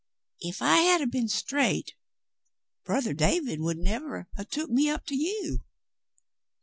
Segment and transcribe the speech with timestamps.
[0.43, 1.93] "Ef I had 'a' been straight,
[2.83, 5.59] brother David never would 'a' took me up to you